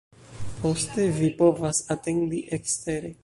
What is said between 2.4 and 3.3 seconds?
ekstere.